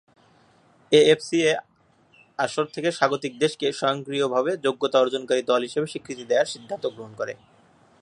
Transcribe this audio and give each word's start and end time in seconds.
AFC 0.91 1.37
এ 1.43 1.53
আসর 2.39 2.65
থেকে 2.75 2.89
স্বাগতিক 2.91 3.33
দেশকে 3.43 3.67
স্বয়ংক্রিয়ভাবে 3.71 4.51
যোগ্যতা 4.65 4.97
অর্জনকারী 4.99 5.41
দল 5.43 5.61
হিসেবে 5.67 5.87
স্বীকৃতি 5.87 6.23
দেয়ার 6.29 6.51
সিদ্ধান্ত 6.53 6.85
গ্রহণ 6.95 7.13
করে। 7.19 7.33